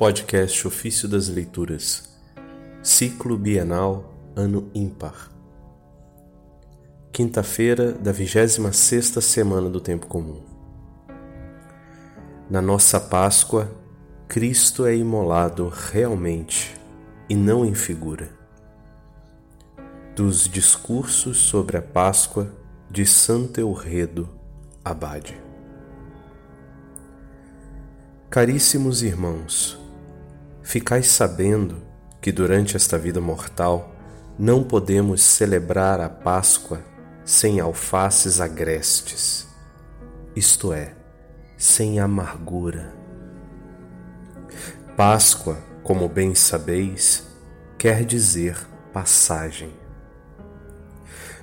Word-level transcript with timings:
Podcast 0.00 0.66
Ofício 0.66 1.06
das 1.06 1.28
Leituras, 1.28 2.08
Ciclo 2.82 3.36
Bienal, 3.36 4.14
Ano 4.34 4.70
Ímpar. 4.74 5.30
Quinta-feira 7.12 7.92
da 7.92 8.10
26ª 8.10 9.20
semana 9.20 9.68
do 9.68 9.78
Tempo 9.78 10.06
Comum. 10.06 10.40
Na 12.48 12.62
nossa 12.62 12.98
Páscoa, 12.98 13.70
Cristo 14.26 14.86
é 14.86 14.96
imolado 14.96 15.68
realmente 15.68 16.74
e 17.28 17.36
não 17.36 17.62
em 17.62 17.74
figura. 17.74 18.30
Dos 20.16 20.48
discursos 20.48 21.36
sobre 21.36 21.76
a 21.76 21.82
Páscoa 21.82 22.50
de 22.90 23.04
Santo 23.04 23.60
Eurredo, 23.60 24.30
Abade. 24.82 25.38
Caríssimos 28.30 29.02
irmãos, 29.02 29.79
Ficais 30.70 31.08
sabendo 31.08 31.82
que 32.20 32.30
durante 32.30 32.76
esta 32.76 32.96
vida 32.96 33.20
mortal 33.20 33.92
não 34.38 34.62
podemos 34.62 35.20
celebrar 35.20 36.00
a 36.00 36.08
Páscoa 36.08 36.80
sem 37.24 37.58
alfaces 37.58 38.40
agrestes, 38.40 39.48
isto 40.36 40.72
é, 40.72 40.94
sem 41.58 41.98
amargura. 41.98 42.94
Páscoa, 44.96 45.58
como 45.82 46.08
bem 46.08 46.36
sabeis, 46.36 47.26
quer 47.76 48.04
dizer 48.04 48.56
passagem. 48.92 49.72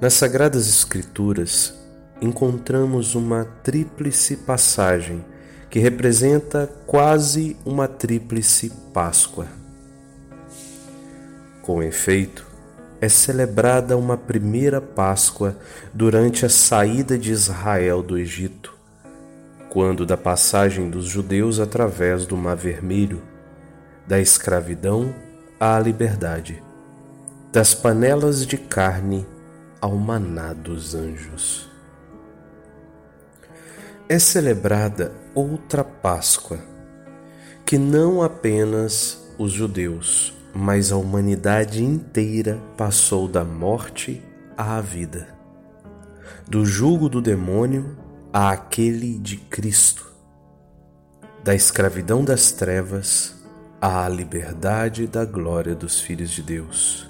Nas 0.00 0.14
Sagradas 0.14 0.66
Escrituras 0.66 1.72
encontramos 2.20 3.14
uma 3.14 3.44
tríplice 3.44 4.38
passagem 4.38 5.24
que 5.72 5.78
representa 5.78 6.70
quase 6.86 7.56
uma 7.64 7.88
tríplice 7.88 8.70
Páscoa. 8.92 9.46
Com 11.62 11.82
efeito, 11.82 12.46
é 13.00 13.08
celebrada 13.08 13.96
uma 13.96 14.18
primeira 14.18 14.82
Páscoa 14.82 15.56
durante 15.94 16.44
a 16.44 16.50
saída 16.50 17.16
de 17.16 17.32
Israel 17.32 18.02
do 18.02 18.18
Egito, 18.18 18.76
quando 19.70 20.04
da 20.04 20.14
passagem 20.14 20.90
dos 20.90 21.06
judeus 21.06 21.58
através 21.58 22.26
do 22.26 22.36
Mar 22.36 22.54
Vermelho, 22.54 23.22
da 24.06 24.20
escravidão 24.20 25.14
à 25.58 25.78
liberdade, 25.78 26.62
das 27.50 27.72
panelas 27.72 28.46
de 28.46 28.58
carne 28.58 29.26
ao 29.80 29.96
maná 29.96 30.52
dos 30.52 30.94
anjos 30.94 31.71
é 34.08 34.18
celebrada 34.18 35.12
outra 35.34 35.84
Páscoa, 35.84 36.58
que 37.64 37.78
não 37.78 38.22
apenas 38.22 39.22
os 39.38 39.52
judeus, 39.52 40.34
mas 40.54 40.92
a 40.92 40.96
humanidade 40.96 41.82
inteira 41.82 42.60
passou 42.76 43.26
da 43.26 43.44
morte 43.44 44.22
à 44.56 44.80
vida, 44.80 45.28
do 46.46 46.64
jugo 46.66 47.08
do 47.08 47.22
demônio 47.22 47.96
àquele 48.32 49.18
de 49.18 49.36
Cristo, 49.36 50.12
da 51.42 51.54
escravidão 51.54 52.24
das 52.24 52.52
trevas 52.52 53.34
à 53.80 54.08
liberdade 54.08 55.06
da 55.06 55.24
glória 55.24 55.74
dos 55.74 56.00
filhos 56.00 56.30
de 56.30 56.42
Deus, 56.42 57.08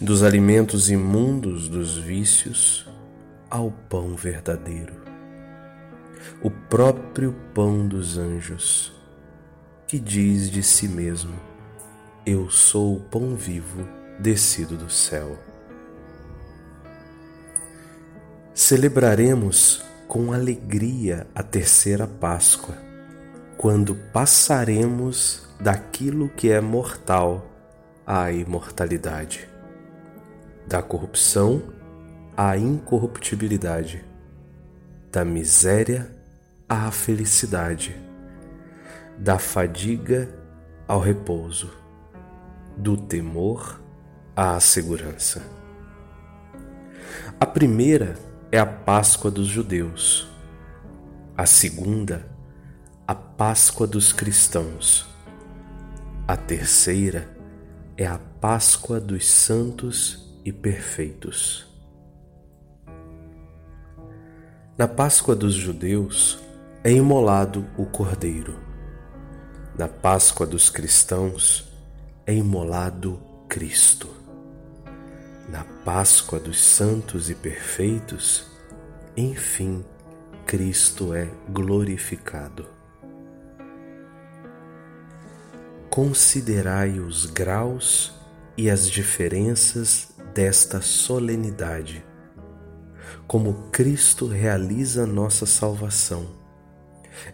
dos 0.00 0.22
alimentos 0.22 0.90
imundos 0.90 1.68
dos 1.68 1.96
vícios 1.96 2.88
ao 3.48 3.70
pão 3.70 4.16
verdadeiro 4.16 5.04
o 6.42 6.50
próprio 6.50 7.34
pão 7.54 7.86
dos 7.86 8.18
anjos, 8.18 8.92
que 9.86 9.98
diz 9.98 10.50
de 10.50 10.62
si 10.62 10.88
mesmo: 10.88 11.34
Eu 12.24 12.50
sou 12.50 12.96
o 12.96 13.00
pão 13.00 13.34
vivo 13.34 13.86
descido 14.18 14.76
do 14.76 14.90
céu. 14.90 15.38
Celebraremos 18.54 19.84
com 20.06 20.32
alegria 20.32 21.26
a 21.34 21.42
terceira 21.42 22.06
Páscoa, 22.06 22.76
quando 23.56 23.94
passaremos 24.12 25.48
daquilo 25.60 26.28
que 26.28 26.50
é 26.50 26.60
mortal 26.60 27.50
à 28.06 28.30
imortalidade, 28.30 29.48
da 30.66 30.82
corrupção 30.82 31.62
à 32.36 32.56
incorruptibilidade 32.56 34.04
da 35.14 35.24
miséria 35.24 36.10
à 36.68 36.90
felicidade, 36.90 37.94
da 39.16 39.38
fadiga 39.38 40.28
ao 40.88 40.98
repouso, 40.98 41.70
do 42.76 42.96
temor 42.96 43.80
à 44.34 44.58
segurança. 44.58 45.40
A 47.38 47.46
primeira 47.46 48.18
é 48.50 48.58
a 48.58 48.66
Páscoa 48.66 49.30
dos 49.30 49.46
judeus, 49.46 50.28
a 51.36 51.46
segunda, 51.46 52.28
a 53.06 53.14
Páscoa 53.14 53.86
dos 53.86 54.12
cristãos, 54.12 55.06
a 56.26 56.36
terceira 56.36 57.28
é 57.96 58.04
a 58.04 58.18
Páscoa 58.18 58.98
dos 58.98 59.28
santos 59.28 60.36
e 60.44 60.52
perfeitos. 60.52 61.72
Na 64.76 64.88
Páscoa 64.88 65.36
dos 65.36 65.54
judeus 65.54 66.40
é 66.82 66.90
imolado 66.90 67.64
o 67.78 67.86
cordeiro. 67.86 68.58
Na 69.78 69.86
Páscoa 69.86 70.44
dos 70.44 70.68
cristãos 70.68 71.72
é 72.26 72.34
imolado 72.34 73.22
Cristo. 73.48 74.08
Na 75.48 75.62
Páscoa 75.84 76.40
dos 76.40 76.60
santos 76.60 77.30
e 77.30 77.36
perfeitos, 77.36 78.48
enfim, 79.16 79.84
Cristo 80.44 81.14
é 81.14 81.30
glorificado. 81.48 82.66
Considerai 85.88 86.98
os 86.98 87.26
graus 87.26 88.12
e 88.56 88.68
as 88.68 88.90
diferenças 88.90 90.08
desta 90.34 90.80
solenidade 90.80 92.04
como 93.26 93.70
Cristo 93.70 94.26
realiza 94.26 95.06
nossa 95.06 95.46
salvação. 95.46 96.26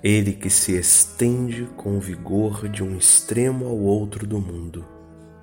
Ele 0.02 0.32
que 0.32 0.50
se 0.50 0.76
estende 0.76 1.64
com 1.76 1.96
o 1.96 2.00
vigor 2.00 2.68
de 2.68 2.82
um 2.82 2.96
extremo 2.96 3.66
ao 3.66 3.78
outro 3.78 4.26
do 4.26 4.40
mundo 4.40 4.84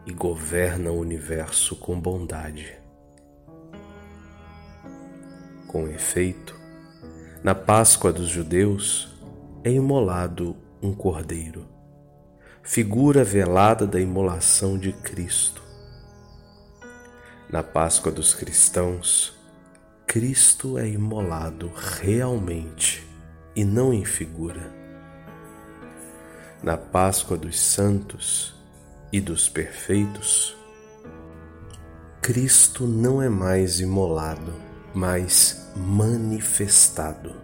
e 0.06 0.14
governa 0.14 0.92
o 0.92 1.00
universo 1.00 1.76
com 1.76 2.00
bondade. 2.00 2.78
Com 5.68 5.88
efeito, 5.88 6.56
na 7.44 7.54
Páscoa 7.54 8.14
dos 8.14 8.30
judeus 8.30 9.10
é 9.64 9.72
imolado 9.72 10.56
um 10.82 10.94
cordeiro, 10.94 11.68
figura 12.64 13.24
velada 13.24 13.86
da 13.86 14.00
imolação 14.00 14.78
de 14.78 14.94
Cristo. 14.94 15.62
Na 17.50 17.62
Páscoa 17.64 18.12
dos 18.12 18.34
cristãos, 18.34 19.37
Cristo 20.08 20.78
é 20.78 20.88
imolado 20.88 21.70
realmente 21.76 23.06
e 23.54 23.66
não 23.66 23.94
em 23.94 24.06
figura. 24.06 24.74
Na 26.64 26.78
Páscoa 26.78 27.38
dos 27.38 27.60
santos 27.60 28.56
e 29.12 29.20
dos 29.20 29.50
perfeitos, 29.50 30.56
Cristo 32.22 32.88
não 32.88 33.22
é 33.22 33.28
mais 33.28 33.82
imolado, 33.82 34.54
mas 34.94 35.70
manifestado. 35.76 37.36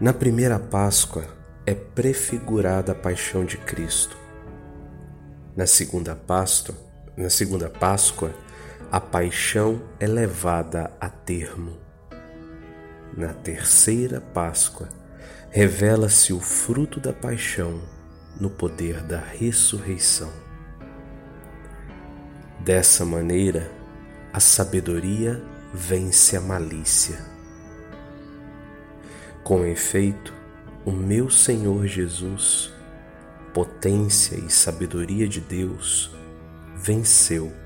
Na 0.00 0.12
primeira 0.12 0.58
Páscoa 0.58 1.24
é 1.64 1.72
prefigurada 1.72 2.90
a 2.90 2.96
paixão 2.96 3.44
de 3.44 3.58
Cristo. 3.58 4.16
Na 5.54 5.68
segunda 5.68 6.16
Páscoa, 6.16 6.74
na 7.16 7.30
segunda 7.30 7.70
Páscoa 7.70 8.34
a 8.92 9.00
paixão 9.00 9.80
é 9.98 10.06
levada 10.06 10.92
a 11.00 11.08
termo. 11.08 11.78
Na 13.16 13.32
terceira 13.32 14.20
Páscoa, 14.20 14.86
revela-se 15.48 16.30
o 16.34 16.38
fruto 16.38 17.00
da 17.00 17.10
paixão 17.10 17.80
no 18.38 18.50
poder 18.50 19.02
da 19.02 19.18
ressurreição. 19.18 20.30
Dessa 22.60 23.02
maneira, 23.02 23.72
a 24.30 24.38
sabedoria 24.38 25.42
vence 25.72 26.36
a 26.36 26.40
malícia. 26.42 27.18
Com 29.42 29.64
efeito, 29.64 30.34
o 30.84 30.92
meu 30.92 31.30
Senhor 31.30 31.86
Jesus, 31.86 32.70
potência 33.54 34.36
e 34.36 34.50
sabedoria 34.50 35.26
de 35.26 35.40
Deus, 35.40 36.14
venceu 36.76 37.61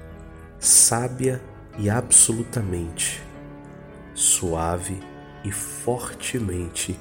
sábia 0.58 1.40
e 1.78 1.90
absolutamente, 1.90 3.22
suave 4.14 5.00
e 5.44 5.52
fortemente 5.52 6.98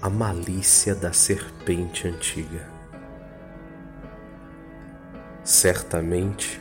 a 0.00 0.08
malícia 0.08 0.94
da 0.94 1.12
serpente 1.12 2.08
antiga. 2.08 2.68
Certamente, 5.42 6.60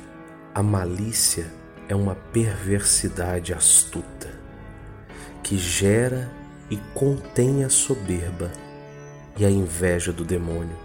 a 0.54 0.62
malícia 0.62 1.52
é 1.88 1.96
uma 1.96 2.16
perversidade 2.16 3.54
astuta 3.54 4.30
que 5.42 5.58
gera 5.58 6.30
e 6.70 6.78
contém 6.94 7.64
a 7.64 7.70
soberba 7.70 8.52
e 9.38 9.46
a 9.46 9.50
inveja 9.50 10.12
do 10.12 10.24
demônio, 10.24 10.78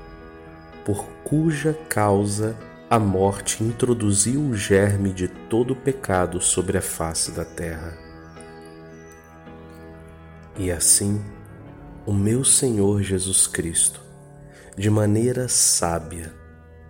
por 0.84 1.04
cuja 1.22 1.75
causa 1.88 2.56
a 2.90 2.99
morte 2.99 3.62
introduziu 3.62 4.40
o 4.40 4.55
germe 4.55 5.12
de 5.12 5.29
todo 5.29 5.73
o 5.73 5.76
pecado 5.76 6.40
sobre 6.40 6.79
a 6.79 6.81
face 6.81 7.31
da 7.32 7.44
terra. 7.44 7.99
E 10.56 10.70
assim, 10.70 11.23
o 12.06 12.14
meu 12.14 12.43
Senhor 12.43 13.02
Jesus 13.02 13.46
Cristo, 13.46 14.00
de 14.75 14.88
maneira 14.88 15.49
sábia 15.49 16.32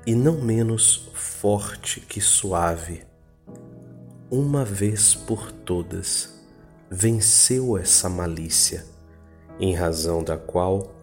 e 0.06 0.14
não 0.14 0.40
menos 0.40 1.10
forte 1.14 2.00
que 2.00 2.20
suave, 2.20 3.02
uma 4.30 4.64
vez 4.64 5.16
por 5.16 5.50
todas, 5.50 6.40
venceu 6.88 7.76
essa 7.76 8.08
malícia, 8.08 8.86
em 9.58 9.74
razão 9.74 10.22
da 10.22 10.36
qual 10.36 10.94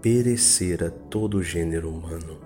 perecera 0.00 0.92
todo 0.92 1.38
o 1.38 1.42
gênero 1.42 1.90
humano. 1.90 2.43